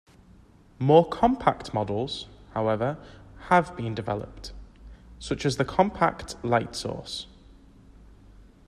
[0.79, 2.97] More compact models, however,
[3.49, 4.51] have been developed,
[5.19, 7.27] such as the Compact Light Source.